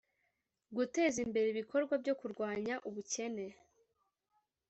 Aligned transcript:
guteza 0.75 1.17
imbere 1.25 1.47
ibikorwa 1.49 1.93
byo 2.01 2.13
kurwanya 2.19 2.75
ubukene 2.87 3.45